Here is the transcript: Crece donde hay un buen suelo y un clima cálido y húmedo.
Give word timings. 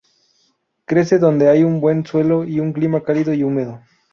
Crece 0.85 1.19
donde 1.19 1.47
hay 1.47 1.63
un 1.63 1.79
buen 1.79 2.03
suelo 2.07 2.43
y 2.43 2.59
un 2.59 2.73
clima 2.73 3.03
cálido 3.03 3.35
y 3.35 3.43
húmedo. 3.43 3.83